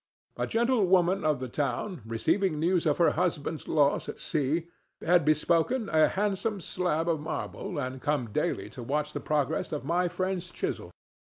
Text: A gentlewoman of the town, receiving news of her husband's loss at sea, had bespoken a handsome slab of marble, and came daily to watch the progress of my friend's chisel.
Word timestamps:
A 0.35 0.47
gentlewoman 0.47 1.23
of 1.23 1.39
the 1.39 1.47
town, 1.47 2.01
receiving 2.07 2.59
news 2.59 2.87
of 2.87 2.97
her 2.97 3.11
husband's 3.11 3.67
loss 3.67 4.09
at 4.09 4.19
sea, 4.19 4.65
had 4.99 5.23
bespoken 5.23 5.89
a 5.89 6.07
handsome 6.07 6.59
slab 6.59 7.07
of 7.07 7.19
marble, 7.19 7.77
and 7.77 8.01
came 8.01 8.31
daily 8.31 8.67
to 8.71 8.81
watch 8.81 9.13
the 9.13 9.19
progress 9.19 9.71
of 9.71 9.85
my 9.85 10.07
friend's 10.07 10.49
chisel. 10.51 10.89